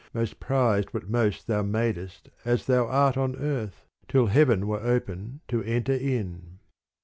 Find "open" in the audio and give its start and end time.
4.81-5.41